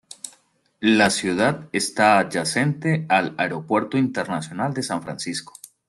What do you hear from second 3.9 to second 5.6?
Internacional de San Francisco.